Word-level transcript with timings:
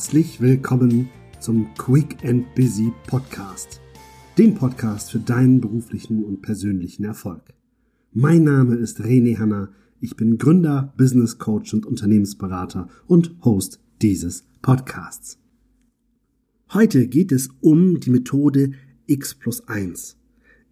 Herzlich 0.00 0.40
willkommen 0.40 1.10
zum 1.40 1.74
Quick 1.74 2.24
and 2.24 2.54
Busy 2.54 2.90
Podcast, 3.06 3.82
dem 4.38 4.54
Podcast 4.54 5.10
für 5.10 5.18
deinen 5.18 5.60
beruflichen 5.60 6.24
und 6.24 6.40
persönlichen 6.40 7.04
Erfolg. 7.04 7.42
Mein 8.14 8.44
Name 8.44 8.76
ist 8.76 9.02
René 9.02 9.36
Hanna, 9.36 9.68
ich 10.00 10.16
bin 10.16 10.38
Gründer, 10.38 10.94
Business 10.96 11.36
Coach 11.36 11.74
und 11.74 11.84
Unternehmensberater 11.84 12.88
und 13.08 13.36
Host 13.44 13.78
dieses 14.00 14.46
Podcasts. 14.62 15.38
Heute 16.72 17.06
geht 17.06 17.30
es 17.30 17.50
um 17.60 18.00
die 18.00 18.10
Methode 18.10 18.70
X 19.06 19.34
plus 19.34 19.68
1. 19.68 20.16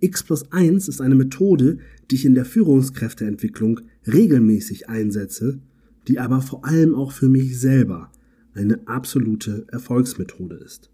X 0.00 0.22
plus 0.22 0.50
1 0.52 0.88
ist 0.88 1.02
eine 1.02 1.16
Methode, 1.16 1.80
die 2.10 2.14
ich 2.14 2.24
in 2.24 2.34
der 2.34 2.46
Führungskräfteentwicklung 2.46 3.80
regelmäßig 4.06 4.88
einsetze, 4.88 5.60
die 6.08 6.18
aber 6.18 6.40
vor 6.40 6.64
allem 6.64 6.94
auch 6.94 7.12
für 7.12 7.28
mich 7.28 7.60
selber 7.60 8.10
eine 8.58 8.86
absolute 8.86 9.66
Erfolgsmethode 9.68 10.56
ist. 10.56 10.90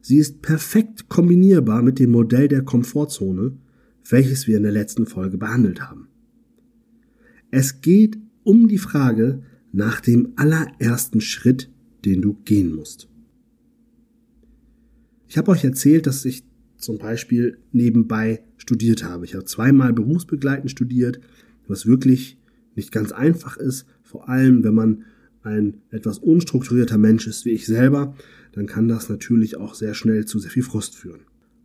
Sie 0.00 0.18
ist 0.18 0.42
perfekt 0.42 1.08
kombinierbar 1.08 1.82
mit 1.82 1.98
dem 1.98 2.10
Modell 2.10 2.48
der 2.48 2.62
Komfortzone, 2.62 3.56
welches 4.08 4.46
wir 4.46 4.56
in 4.56 4.64
der 4.64 4.72
letzten 4.72 5.06
Folge 5.06 5.38
behandelt 5.38 5.80
haben. 5.80 6.08
Es 7.50 7.80
geht 7.80 8.18
um 8.42 8.68
die 8.68 8.78
Frage 8.78 9.42
nach 9.72 10.00
dem 10.00 10.32
allerersten 10.36 11.20
Schritt, 11.20 11.70
den 12.04 12.20
du 12.20 12.34
gehen 12.44 12.74
musst. 12.74 13.08
Ich 15.28 15.38
habe 15.38 15.50
euch 15.50 15.64
erzählt, 15.64 16.06
dass 16.06 16.24
ich 16.24 16.44
zum 16.76 16.98
Beispiel 16.98 17.58
nebenbei 17.72 18.44
studiert 18.56 19.04
habe. 19.04 19.24
Ich 19.24 19.34
habe 19.34 19.44
zweimal 19.44 19.92
berufsbegleitend 19.92 20.70
studiert, 20.70 21.20
was 21.66 21.86
wirklich 21.86 22.38
nicht 22.76 22.92
ganz 22.92 23.12
einfach 23.12 23.56
ist, 23.56 23.86
vor 24.02 24.28
allem 24.28 24.64
wenn 24.64 24.74
man 24.74 25.04
ein 25.44 25.82
etwas 25.90 26.18
unstrukturierter 26.18 26.98
Mensch 26.98 27.26
ist 27.26 27.44
wie 27.44 27.50
ich 27.50 27.66
selber, 27.66 28.16
dann 28.52 28.66
kann 28.66 28.88
das 28.88 29.08
natürlich 29.08 29.56
auch 29.56 29.74
sehr 29.74 29.94
schnell 29.94 30.24
zu 30.24 30.38
sehr 30.38 30.50
viel 30.50 30.62
Frust 30.62 30.96
führen. 30.96 31.20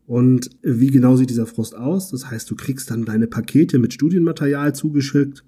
Und 0.06 0.50
wie 0.62 0.90
genau 0.90 1.16
sieht 1.16 1.30
dieser 1.30 1.46
Frust 1.46 1.76
aus? 1.76 2.10
Das 2.10 2.30
heißt, 2.30 2.50
du 2.50 2.56
kriegst 2.56 2.92
dann 2.92 3.06
deine 3.06 3.28
Pakete 3.28 3.80
mit 3.80 3.94
Studienmaterial 3.94 4.74
zugeschickt 4.74 5.46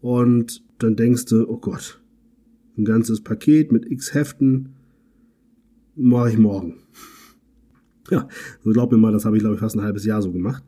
und 0.00 0.64
dann 0.78 0.96
denkst 0.96 1.26
du, 1.26 1.46
oh 1.48 1.58
Gott, 1.58 2.00
ein 2.76 2.84
ganzes 2.84 3.20
Paket 3.20 3.72
mit 3.72 3.90
x 3.90 4.14
Heften 4.14 4.70
mache 5.94 6.30
ich 6.30 6.38
morgen. 6.38 6.78
Ja, 8.10 8.26
so 8.64 8.70
glaub 8.70 8.90
mir 8.90 8.98
mal, 8.98 9.12
das 9.12 9.24
habe 9.24 9.36
ich 9.36 9.42
glaube 9.42 9.54
ich 9.54 9.60
fast 9.60 9.76
ein 9.76 9.82
halbes 9.82 10.04
Jahr 10.04 10.22
so 10.22 10.32
gemacht. 10.32 10.64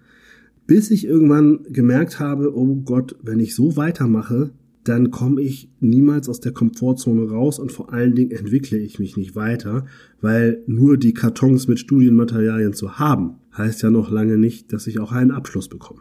Bis 0.67 0.91
ich 0.91 1.05
irgendwann 1.05 1.65
gemerkt 1.65 2.21
habe, 2.21 2.57
oh 2.57 2.77
Gott, 2.77 3.17
wenn 3.23 3.41
ich 3.41 3.55
so 3.55 3.77
weitermache, 3.77 4.53
dann 4.85 5.11
komme 5.11 5.41
ich 5.41 5.71
niemals 5.81 6.29
aus 6.29 6.41
der 6.41 6.53
Komfortzone 6.53 7.31
raus 7.31 7.59
und 7.59 7.71
vor 7.71 7.93
allen 7.93 8.15
Dingen 8.15 8.33
entwickle 8.33 8.79
ich 8.79 8.99
mich 8.99 9.17
nicht 9.17 9.37
weiter, 9.37 9.87
weil 10.21 10.63
nur 10.67 10.97
die 10.97 11.15
Kartons 11.15 11.69
mit 11.69 11.79
Studienmaterialien 11.79 12.73
zu 12.73 12.99
haben, 12.99 13.37
heißt 13.57 13.83
ja 13.83 13.91
noch 13.91 14.11
lange 14.11 14.39
nicht, 14.39 14.73
dass 14.73 14.87
ich 14.87 14.99
auch 14.99 15.13
einen 15.13 15.31
Abschluss 15.31 15.69
bekomme. 15.69 16.01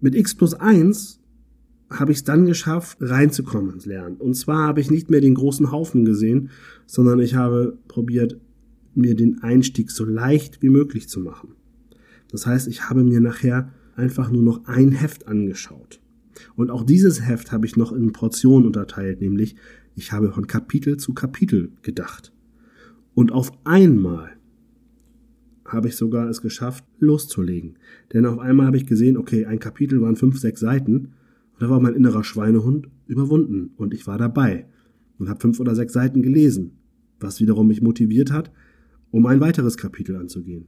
Mit 0.00 0.14
X 0.14 0.34
plus 0.34 0.54
1 0.54 1.20
habe 1.90 2.10
ich 2.10 2.18
es 2.18 2.24
dann 2.24 2.46
geschafft, 2.46 2.98
reinzukommen 3.00 3.74
ins 3.74 3.86
Lernen. 3.86 4.16
Und 4.16 4.34
zwar 4.34 4.66
habe 4.66 4.80
ich 4.80 4.90
nicht 4.90 5.08
mehr 5.08 5.20
den 5.20 5.34
großen 5.34 5.70
Haufen 5.70 6.04
gesehen, 6.04 6.50
sondern 6.86 7.20
ich 7.20 7.34
habe 7.34 7.78
probiert, 7.86 8.40
mir 8.94 9.14
den 9.14 9.42
Einstieg 9.42 9.90
so 9.90 10.04
leicht 10.04 10.62
wie 10.62 10.70
möglich 10.70 11.08
zu 11.08 11.20
machen. 11.20 11.54
Das 12.30 12.46
heißt, 12.46 12.66
ich 12.66 12.88
habe 12.88 13.04
mir 13.04 13.20
nachher 13.20 13.72
einfach 13.94 14.30
nur 14.30 14.42
noch 14.42 14.64
ein 14.64 14.92
Heft 14.92 15.28
angeschaut. 15.28 16.00
Und 16.54 16.70
auch 16.70 16.84
dieses 16.84 17.26
Heft 17.26 17.52
habe 17.52 17.66
ich 17.66 17.76
noch 17.76 17.92
in 17.92 18.12
Portionen 18.12 18.66
unterteilt, 18.66 19.20
nämlich 19.20 19.56
ich 19.94 20.12
habe 20.12 20.32
von 20.32 20.46
Kapitel 20.46 20.96
zu 20.96 21.14
Kapitel 21.14 21.72
gedacht. 21.82 22.32
Und 23.14 23.32
auf 23.32 23.52
einmal 23.64 24.32
habe 25.64 25.88
ich 25.88 25.96
sogar 25.96 26.28
es 26.28 26.42
geschafft, 26.42 26.84
loszulegen. 26.98 27.78
Denn 28.12 28.26
auf 28.26 28.38
einmal 28.38 28.66
habe 28.66 28.76
ich 28.76 28.86
gesehen, 28.86 29.16
okay, 29.16 29.46
ein 29.46 29.58
Kapitel 29.58 30.00
waren 30.00 30.16
fünf, 30.16 30.38
sechs 30.38 30.60
Seiten 30.60 30.96
und 30.96 31.60
da 31.60 31.70
war 31.70 31.80
mein 31.80 31.94
innerer 31.94 32.24
Schweinehund 32.24 32.88
überwunden 33.06 33.70
und 33.76 33.94
ich 33.94 34.06
war 34.06 34.18
dabei 34.18 34.66
und 35.18 35.28
habe 35.28 35.40
fünf 35.40 35.58
oder 35.60 35.74
sechs 35.74 35.92
Seiten 35.92 36.22
gelesen, 36.22 36.72
was 37.18 37.40
wiederum 37.40 37.68
mich 37.68 37.82
motiviert 37.82 38.30
hat, 38.30 38.52
um 39.10 39.26
ein 39.26 39.40
weiteres 39.40 39.76
Kapitel 39.76 40.16
anzugehen. 40.16 40.66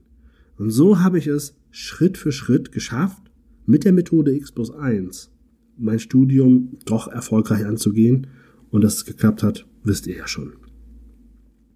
Und 0.57 0.71
so 0.71 0.99
habe 0.99 1.17
ich 1.17 1.27
es 1.27 1.55
Schritt 1.71 2.17
für 2.17 2.31
Schritt 2.31 2.71
geschafft, 2.71 3.31
mit 3.65 3.85
der 3.85 3.93
Methode 3.93 4.35
X 4.35 4.51
plus 4.51 4.71
1 4.71 5.31
mein 5.79 5.99
Studium 5.99 6.77
doch 6.85 7.07
erfolgreich 7.07 7.65
anzugehen. 7.65 8.27
Und 8.71 8.83
dass 8.83 8.95
es 8.95 9.05
geklappt 9.05 9.41
hat, 9.41 9.65
wisst 9.83 10.07
ihr 10.07 10.17
ja 10.17 10.27
schon. 10.27 10.53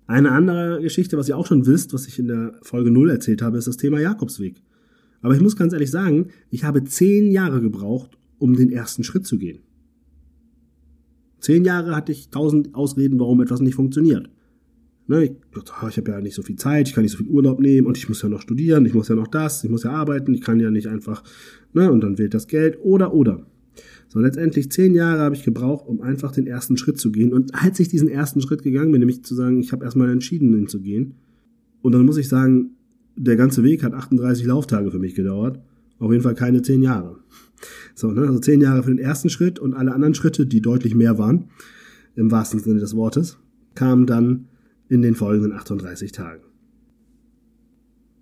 Eine 0.06 0.32
andere 0.32 0.82
Geschichte, 0.82 1.18
was 1.18 1.30
ihr 1.30 1.38
auch 1.38 1.48
schon 1.48 1.66
wisst, 1.66 1.94
was 1.94 2.08
ich 2.08 2.20
in 2.20 2.28
der 2.28 2.60
Folge 2.62 2.92
0 2.92 3.10
erzählt 3.10 3.42
habe, 3.42 3.58
ist 3.58 3.68
das 3.68 3.78
Thema 3.78 4.00
Jakobsweg. 4.00 4.62
Aber 5.22 5.34
ich 5.34 5.42
muss 5.42 5.56
ganz 5.56 5.74
ehrlich 5.74 5.90
sagen, 5.90 6.28
ich 6.50 6.66
habe 6.66 6.84
zehn 6.84 7.32
Jahre 7.32 7.62
gebraucht, 7.62 8.18
um 8.38 8.56
den 8.56 8.72
ersten 8.72 9.04
Schritt 9.04 9.26
zu 9.26 9.38
gehen. 9.38 9.60
Zehn 11.40 11.64
Jahre 11.64 11.96
hatte 11.96 12.12
ich 12.12 12.30
tausend 12.30 12.76
Ausreden, 12.76 13.20
warum 13.20 13.42
etwas 13.42 13.62
nicht 13.62 13.76
funktioniert. 13.76 14.30
Ne, 15.08 15.26
ich 15.26 15.32
dachte, 15.54 15.90
ich 15.90 15.98
habe 15.98 16.12
ja 16.12 16.22
nicht 16.22 16.36
so 16.36 16.44
viel 16.44 16.56
Zeit, 16.56 16.88
ich 16.88 16.94
kann 16.94 17.04
nicht 17.04 17.12
so 17.12 17.18
viel 17.18 17.28
Urlaub 17.28 17.60
nehmen 17.60 17.88
und 17.88 17.98
ich 17.98 18.08
muss 18.08 18.22
ja 18.22 18.30
noch 18.30 18.42
studieren, 18.42 18.86
ich 18.86 18.94
muss 18.94 19.10
ja 19.10 19.16
noch 19.16 19.28
das, 19.28 19.64
ich 19.64 19.70
muss 19.70 19.84
ja 19.84 19.92
arbeiten, 19.92 20.34
ich 20.34 20.40
kann 20.42 20.62
ja 20.62 20.72
nicht 20.72 20.88
einfach, 20.88 21.24
ne, 21.74 21.92
und 21.92 22.02
dann 22.02 22.18
wählt 22.18 22.34
das 22.34 22.48
Geld 22.48 22.78
oder 22.82 23.14
oder. 23.14 23.46
So, 24.08 24.20
letztendlich 24.20 24.72
zehn 24.72 24.94
Jahre 24.94 25.22
habe 25.22 25.36
ich 25.36 25.44
gebraucht, 25.44 25.88
um 25.88 26.02
einfach 26.02 26.32
den 26.32 26.48
ersten 26.48 26.78
Schritt 26.78 27.00
zu 27.00 27.12
gehen. 27.12 27.34
Und 27.34 27.56
als 27.56 27.80
ich 27.80 27.88
diesen 27.88 28.08
ersten 28.08 28.42
Schritt 28.42 28.64
gegangen 28.64 28.92
bin, 28.92 29.00
nämlich 29.00 29.24
zu 29.24 29.36
sagen, 29.36 29.60
ich 29.60 29.72
habe 29.72 29.84
erstmal 29.84 30.10
entschieden, 30.10 30.54
ihn 30.58 30.68
zu 30.68 30.82
gehen. 30.82 31.16
Und 31.82 31.94
dann 31.94 32.06
muss 32.06 32.18
ich 32.18 32.30
sagen, 32.30 32.72
der 33.16 33.36
ganze 33.36 33.64
Weg 33.64 33.84
hat 33.84 33.94
38 33.94 34.46
Lauftage 34.46 34.92
für 34.92 35.00
mich 35.00 35.16
gedauert. 35.16 35.60
Auf 36.00 36.12
jeden 36.12 36.24
Fall 36.24 36.36
keine 36.36 36.62
zehn 36.62 36.82
Jahre. 36.82 37.20
So, 37.96 38.12
ne, 38.12 38.22
also 38.22 38.40
zehn 38.40 38.62
Jahre 38.62 38.84
für 38.84 38.90
den 38.90 39.00
ersten 39.00 39.30
Schritt 39.30 39.60
und 39.60 39.74
alle 39.74 39.94
anderen 39.94 40.16
Schritte, 40.16 40.46
die 40.46 40.62
deutlich 40.62 40.96
mehr 40.96 41.18
waren, 41.18 41.46
im 42.16 42.32
wahrsten 42.32 42.60
Sinne 42.60 42.80
des 42.80 42.96
Wortes, 42.96 43.38
kamen 43.76 44.06
dann 44.06 44.48
in 44.90 45.02
den 45.02 45.16
folgenden 45.16 45.54
38 45.54 46.12
Tagen. 46.12 46.44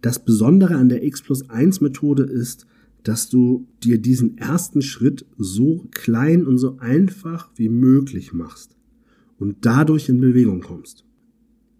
Das 0.02 0.24
Besondere 0.24 0.76
an 0.76 0.90
der 0.90 1.04
X 1.04 1.22
plus 1.22 1.50
1 1.50 1.82
Methode 1.82 2.24
ist, 2.24 2.66
dass 3.04 3.30
du 3.30 3.68
dir 3.84 3.98
diesen 3.98 4.38
ersten 4.38 4.82
Schritt 4.82 5.26
so 5.38 5.88
klein 5.92 6.46
und 6.46 6.58
so 6.58 6.78
einfach 6.78 7.50
wie 7.56 7.70
möglich 7.70 8.34
machst 8.34 8.76
und 9.38 9.58
dadurch 9.62 10.10
in 10.10 10.22
Bewegung 10.22 10.62
kommst. 10.62 11.06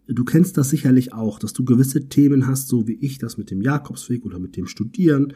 Du 0.08 0.26
kennst 0.26 0.58
das 0.58 0.70
sicherlich 0.70 1.14
auch, 1.14 1.40
dass 1.40 1.54
du 1.54 1.64
gewisse 1.64 2.10
Themen 2.10 2.48
hast, 2.48 2.68
so 2.68 2.88
wie 2.88 2.98
ich 3.00 3.18
das 3.18 3.38
mit 3.38 3.52
dem 3.52 3.62
Jakobsweg 3.62 4.26
oder 4.26 4.40
mit 4.40 4.58
dem 4.58 4.68
Studieren 4.68 5.34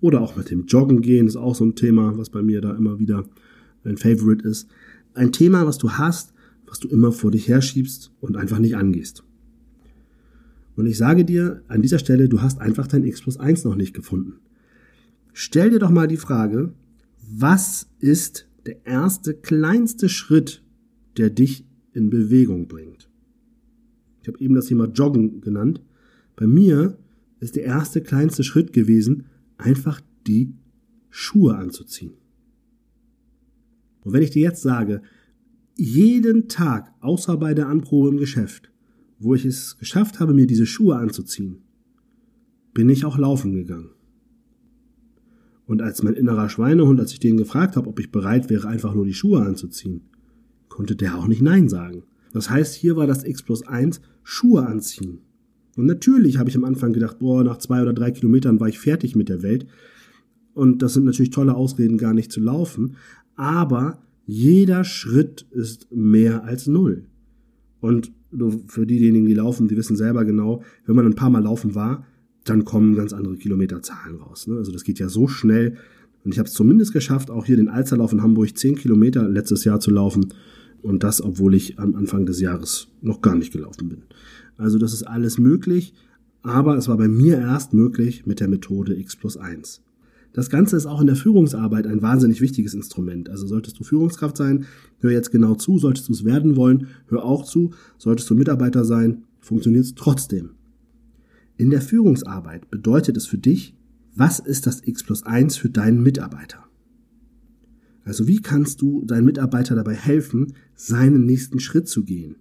oder 0.00 0.20
auch 0.20 0.36
mit 0.36 0.50
dem 0.50 0.66
Joggen 0.66 1.00
gehen, 1.00 1.26
ist 1.26 1.36
auch 1.36 1.54
so 1.54 1.64
ein 1.64 1.76
Thema, 1.76 2.18
was 2.18 2.30
bei 2.30 2.42
mir 2.42 2.60
da 2.60 2.74
immer 2.74 2.98
wieder 2.98 3.24
ein 3.84 3.96
Favorite 3.96 4.46
ist. 4.46 4.68
Ein 5.14 5.32
Thema, 5.32 5.66
was 5.66 5.78
du 5.78 5.92
hast, 5.92 6.34
was 6.66 6.80
du 6.80 6.88
immer 6.88 7.12
vor 7.12 7.30
dich 7.30 7.48
herschiebst 7.48 8.12
und 8.20 8.36
einfach 8.36 8.58
nicht 8.58 8.76
angehst. 8.76 9.24
Und 10.76 10.86
ich 10.86 10.98
sage 10.98 11.24
dir 11.24 11.62
an 11.68 11.82
dieser 11.82 11.98
Stelle, 11.98 12.28
du 12.28 12.42
hast 12.42 12.60
einfach 12.60 12.86
dein 12.86 13.04
X 13.04 13.22
plus 13.22 13.36
1 13.38 13.64
noch 13.64 13.74
nicht 13.74 13.94
gefunden. 13.94 14.34
Stell 15.40 15.70
dir 15.70 15.78
doch 15.78 15.90
mal 15.90 16.08
die 16.08 16.16
Frage, 16.16 16.74
was 17.22 17.88
ist 18.00 18.48
der 18.66 18.84
erste 18.84 19.34
kleinste 19.34 20.08
Schritt, 20.08 20.64
der 21.16 21.30
dich 21.30 21.64
in 21.92 22.10
Bewegung 22.10 22.66
bringt? 22.66 23.08
Ich 24.20 24.26
habe 24.26 24.40
eben 24.40 24.56
das 24.56 24.66
Thema 24.66 24.86
Joggen 24.86 25.40
genannt. 25.40 25.80
Bei 26.34 26.48
mir 26.48 26.98
ist 27.38 27.54
der 27.54 27.62
erste 27.62 28.00
kleinste 28.00 28.42
Schritt 28.42 28.72
gewesen, 28.72 29.26
einfach 29.58 30.00
die 30.26 30.54
Schuhe 31.08 31.54
anzuziehen. 31.54 32.14
Und 34.00 34.14
wenn 34.14 34.24
ich 34.24 34.30
dir 34.30 34.42
jetzt 34.42 34.62
sage, 34.62 35.02
jeden 35.76 36.48
Tag, 36.48 36.92
außer 36.98 37.36
bei 37.36 37.54
der 37.54 37.68
Anprobe 37.68 38.08
im 38.08 38.16
Geschäft, 38.16 38.72
wo 39.20 39.36
ich 39.36 39.44
es 39.44 39.78
geschafft 39.78 40.18
habe, 40.18 40.34
mir 40.34 40.48
diese 40.48 40.66
Schuhe 40.66 40.96
anzuziehen, 40.96 41.58
bin 42.74 42.88
ich 42.88 43.04
auch 43.04 43.18
laufen 43.18 43.52
gegangen. 43.52 43.90
Und 45.68 45.82
als 45.82 46.02
mein 46.02 46.14
innerer 46.14 46.48
Schweinehund, 46.48 46.98
als 46.98 47.12
ich 47.12 47.20
den 47.20 47.36
gefragt 47.36 47.76
habe, 47.76 47.88
ob 47.88 48.00
ich 48.00 48.10
bereit 48.10 48.48
wäre, 48.48 48.66
einfach 48.66 48.94
nur 48.94 49.04
die 49.04 49.12
Schuhe 49.12 49.42
anzuziehen, 49.42 50.00
konnte 50.70 50.96
der 50.96 51.16
auch 51.16 51.28
nicht 51.28 51.42
Nein 51.42 51.68
sagen. 51.68 52.04
Das 52.32 52.48
heißt, 52.48 52.74
hier 52.74 52.96
war 52.96 53.06
das 53.06 53.22
X 53.22 53.42
plus 53.42 53.66
1 53.66 54.00
Schuhe 54.24 54.66
anziehen. 54.66 55.18
Und 55.76 55.84
natürlich 55.84 56.38
habe 56.38 56.48
ich 56.48 56.56
am 56.56 56.64
Anfang 56.64 56.94
gedacht, 56.94 57.18
boah, 57.18 57.44
nach 57.44 57.58
zwei 57.58 57.82
oder 57.82 57.92
drei 57.92 58.10
Kilometern 58.10 58.58
war 58.60 58.68
ich 58.68 58.78
fertig 58.78 59.14
mit 59.14 59.28
der 59.28 59.42
Welt. 59.42 59.66
Und 60.54 60.80
das 60.80 60.94
sind 60.94 61.04
natürlich 61.04 61.30
tolle 61.30 61.54
Ausreden, 61.54 61.98
gar 61.98 62.14
nicht 62.14 62.32
zu 62.32 62.40
laufen. 62.40 62.96
Aber 63.36 63.98
jeder 64.24 64.84
Schritt 64.84 65.46
ist 65.50 65.92
mehr 65.92 66.44
als 66.44 66.66
null. 66.66 67.04
Und 67.80 68.10
für 68.66 68.86
diejenigen, 68.86 69.26
die 69.26 69.34
laufen, 69.34 69.68
die 69.68 69.76
wissen 69.76 69.96
selber 69.96 70.24
genau, 70.24 70.62
wenn 70.86 70.96
man 70.96 71.04
ein 71.04 71.14
paar 71.14 71.30
Mal 71.30 71.42
laufen 71.42 71.74
war, 71.74 72.06
dann 72.48 72.64
kommen 72.64 72.94
ganz 72.94 73.12
andere 73.12 73.36
Kilometerzahlen 73.36 74.16
raus. 74.16 74.46
Ne? 74.46 74.56
Also 74.56 74.72
das 74.72 74.84
geht 74.84 74.98
ja 74.98 75.08
so 75.08 75.28
schnell. 75.28 75.76
Und 76.24 76.32
ich 76.32 76.38
habe 76.38 76.48
es 76.48 76.54
zumindest 76.54 76.92
geschafft, 76.92 77.30
auch 77.30 77.46
hier 77.46 77.56
den 77.56 77.68
Alsterlauf 77.68 78.12
in 78.12 78.22
Hamburg 78.22 78.56
10 78.56 78.76
Kilometer 78.76 79.28
letztes 79.28 79.64
Jahr 79.64 79.80
zu 79.80 79.90
laufen 79.90 80.32
Und 80.82 81.02
das, 81.02 81.22
obwohl 81.22 81.54
ich 81.54 81.78
am 81.78 81.94
Anfang 81.94 82.26
des 82.26 82.40
Jahres 82.40 82.88
noch 83.00 83.20
gar 83.20 83.34
nicht 83.34 83.52
gelaufen 83.52 83.88
bin. 83.88 84.02
Also 84.56 84.78
das 84.78 84.92
ist 84.92 85.04
alles 85.04 85.38
möglich, 85.38 85.94
aber 86.42 86.76
es 86.76 86.88
war 86.88 86.96
bei 86.96 87.08
mir 87.08 87.38
erst 87.38 87.72
möglich 87.74 88.26
mit 88.26 88.40
der 88.40 88.48
Methode 88.48 88.98
X 88.98 89.16
plus 89.16 89.36
1. 89.36 89.82
Das 90.32 90.50
Ganze 90.50 90.76
ist 90.76 90.86
auch 90.86 91.00
in 91.00 91.06
der 91.06 91.16
Führungsarbeit 91.16 91.86
ein 91.86 92.02
wahnsinnig 92.02 92.40
wichtiges 92.40 92.74
Instrument. 92.74 93.30
Also 93.30 93.46
solltest 93.46 93.78
du 93.78 93.84
Führungskraft 93.84 94.36
sein, 94.36 94.66
hör 95.00 95.10
jetzt 95.10 95.30
genau 95.30 95.54
zu, 95.54 95.78
solltest 95.78 96.08
du 96.08 96.12
es 96.12 96.24
werden 96.24 96.56
wollen, 96.56 96.88
hör 97.08 97.24
auch 97.24 97.44
zu, 97.44 97.72
solltest 97.96 98.28
du 98.30 98.34
Mitarbeiter 98.34 98.84
sein, 98.84 99.24
funktioniert 99.40 99.84
es 99.84 99.94
trotzdem. 99.94 100.50
In 101.58 101.70
der 101.70 101.82
Führungsarbeit 101.82 102.70
bedeutet 102.70 103.16
es 103.16 103.26
für 103.26 103.36
dich, 103.36 103.76
was 104.14 104.38
ist 104.38 104.66
das 104.66 104.80
X 104.86 105.02
plus 105.02 105.24
1 105.24 105.56
für 105.56 105.68
deinen 105.68 106.02
Mitarbeiter? 106.02 106.64
Also 108.04 108.28
wie 108.28 108.40
kannst 108.40 108.80
du 108.80 109.04
deinen 109.04 109.24
Mitarbeiter 109.24 109.74
dabei 109.74 109.94
helfen, 109.94 110.54
seinen 110.76 111.26
nächsten 111.26 111.58
Schritt 111.58 111.88
zu 111.88 112.04
gehen? 112.04 112.36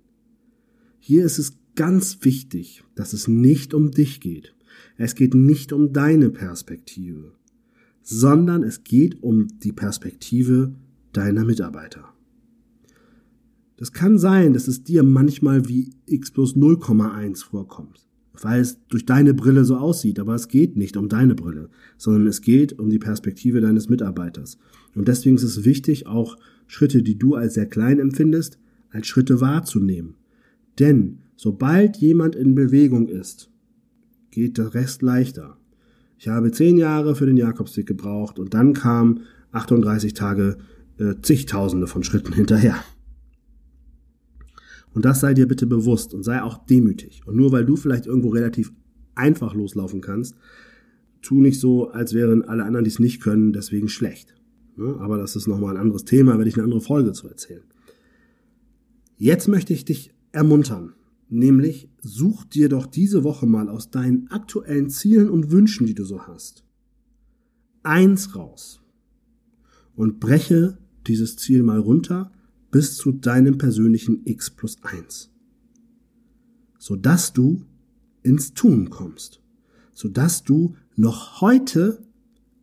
Hier 1.00 1.26
ist 1.26 1.40
es 1.40 1.58
ganz 1.76 2.20
wichtig, 2.22 2.84
dass 2.94 3.14
es 3.14 3.28
nicht 3.28 3.74
um 3.74 3.90
dich 3.90 4.22
geht. 4.22 4.56
Es 4.98 5.16
geht 5.16 5.34
nicht 5.34 5.74
um 5.74 5.94
deine 5.94 6.30
Perspektive, 6.30 7.34
sondern 8.04 8.62
es 8.62 8.84
geht 8.84 9.24
um 9.24 9.48
die 9.64 9.74
Perspektive 9.74 10.76
deiner 11.12 11.44
Mitarbeiter. 11.44 12.14
Das 13.78 13.94
kann 13.94 14.20
sein, 14.20 14.54
dass 14.54 14.68
es 14.68 14.84
dir 14.84 15.02
manchmal 15.02 15.68
wie 15.68 15.90
x 16.06 16.32
plus 16.32 16.56
0,1 16.56 17.44
vorkommt, 17.44 18.08
weil 18.42 18.62
es 18.62 18.80
durch 18.88 19.06
deine 19.06 19.34
Brille 19.34 19.66
so 19.66 19.78
aussieht, 19.78 20.20
aber 20.20 20.36
es 20.36 20.48
geht 20.48 20.78
nicht 20.78 20.98
um 20.98 21.10
deine 21.10 21.36
Brille, 21.36 21.70
sondern 21.98 22.28
es 22.28 22.42
geht 22.42 22.78
um 22.78 22.90
die 22.90 23.00
Perspektive 23.00 23.62
deines 23.62 23.90
Mitarbeiters. 23.90 24.58
Und 24.96 25.08
deswegen 25.08 25.36
ist 25.36 25.44
es 25.44 25.66
wichtig, 25.66 26.08
auch 26.08 26.38
Schritte, 26.68 27.04
die 27.04 27.18
du 27.18 27.36
als 27.36 27.54
sehr 27.56 27.66
klein 27.66 28.00
empfindest, 28.00 28.60
als 28.90 29.08
Schritte 29.08 29.42
wahrzunehmen. 29.42 30.16
Denn 30.80 31.20
sobald 31.36 31.98
jemand 31.98 32.36
in 32.36 32.56
Bewegung 32.56 33.08
ist, 33.08 33.50
geht 34.32 34.58
der 34.58 34.74
Rest 34.74 35.02
leichter. 35.02 35.58
Ich 36.20 36.28
habe 36.28 36.52
zehn 36.52 36.78
Jahre 36.78 37.16
für 37.16 37.26
den 37.26 37.38
Jakobsweg 37.38 37.86
gebraucht 37.86 38.40
und 38.40 38.54
dann 38.54 38.74
kam 38.74 39.22
38 39.52 40.14
Tage 40.14 40.58
äh, 40.98 41.16
zigtausende 41.22 41.88
von 41.88 42.04
Schritten 42.04 42.34
hinterher. 42.34 42.76
Und 44.98 45.06
das 45.06 45.20
sei 45.20 45.36
dir 45.36 45.48
bitte 45.48 45.68
bewusst 45.68 46.16
und 46.16 46.24
sei 46.24 46.42
auch 46.42 46.66
demütig. 46.66 47.22
Und 47.28 47.36
nur 47.36 47.52
weil 47.52 47.64
du 47.64 47.76
vielleicht 47.76 48.08
irgendwo 48.08 48.30
relativ 48.30 48.74
einfach 49.14 49.54
loslaufen 49.54 50.02
kannst, 50.02 50.36
tu 51.22 51.40
nicht 51.40 51.60
so, 51.60 51.92
als 51.92 52.16
wären 52.16 52.42
alle 52.42 52.64
anderen, 52.64 52.84
die 52.84 52.90
es 52.90 52.98
nicht 52.98 53.22
können, 53.22 53.54
deswegen 53.54 53.90
schlecht. 53.90 54.34
Ne? 54.76 54.96
Aber 55.00 55.20
das 55.20 55.36
ist 55.36 55.46
nochmal 55.46 55.76
ein 55.76 55.82
anderes 55.84 56.04
Thema, 56.04 56.40
werde 56.40 56.50
ich 56.50 56.56
eine 56.56 56.64
andere 56.64 56.82
Folge 56.82 57.12
zu 57.12 57.28
erzählen. 57.28 57.62
Jetzt 59.18 59.48
möchte 59.48 59.72
ich 59.72 59.86
dich 59.86 60.16
ermuntern, 60.32 60.94
nämlich 61.30 61.92
such 62.02 62.46
dir 62.46 62.68
doch 62.68 62.88
diese 62.88 63.24
Woche 63.24 63.46
mal 63.46 63.70
aus 63.70 63.92
deinen 63.92 64.32
aktuellen 64.32 64.90
Zielen 64.90 65.30
und 65.30 65.52
Wünschen, 65.52 65.86
die 65.86 65.94
du 65.94 66.06
so 66.06 66.24
hast, 66.24 66.64
eins 67.84 68.36
raus 68.36 68.82
und 69.96 70.20
breche 70.20 70.80
dieses 71.06 71.38
Ziel 71.38 71.62
mal 71.62 71.78
runter 71.78 72.32
bis 72.78 72.96
zu 72.96 73.12
deinem 73.12 73.58
persönlichen 73.58 74.22
X 74.26 74.52
plus 74.52 74.78
eins, 74.84 75.32
sodass 76.78 77.34
du 77.34 77.66
ins 78.22 78.54
Tun 78.54 78.92
kommst, 78.92 79.42
sodass 79.94 80.44
du 80.44 80.76
noch 80.96 81.42
heute 81.42 82.04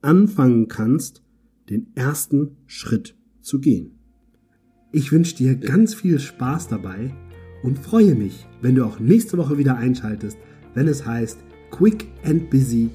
anfangen 0.02 0.69
kannst, 0.69 1.25
den 1.69 1.88
ersten 1.96 2.58
Schritt 2.66 3.16
zu 3.40 3.58
gehen. 3.58 3.99
Ich 4.93 5.11
wünsche 5.11 5.34
dir 5.34 5.56
ganz 5.56 5.94
viel 5.94 6.20
Spaß 6.20 6.69
dabei 6.69 7.12
und 7.64 7.81
freue 7.81 8.14
mich, 8.14 8.46
wenn 8.62 8.76
du 8.76 8.84
auch 8.84 9.00
nächste 9.00 9.37
Woche 9.37 9.58
wieder 9.58 9.76
einschaltest, 9.78 10.38
wenn 10.75 10.87
es 10.87 11.05
heißt 11.05 11.40
Quick 11.72 12.06
and 12.22 12.50
Busy, 12.50 12.88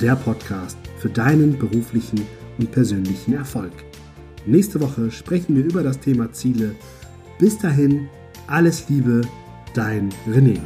der 0.00 0.14
Podcast 0.14 0.78
für 0.98 1.10
deinen 1.10 1.58
beruflichen 1.58 2.20
und 2.56 2.70
persönlichen 2.70 3.34
Erfolg. 3.34 3.72
Nächste 4.46 4.80
Woche 4.80 5.10
sprechen 5.10 5.56
wir 5.56 5.64
über 5.64 5.82
das 5.82 6.00
Thema 6.00 6.32
Ziele. 6.32 6.74
Bis 7.38 7.58
dahin, 7.58 8.08
alles 8.46 8.88
Liebe, 8.88 9.22
dein 9.74 10.10
René. 10.28 10.58